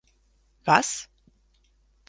[0.65, 1.07] Was?